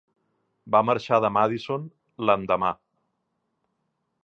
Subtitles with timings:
[0.75, 1.85] Va marxar de Madison
[2.29, 2.73] l'endemà.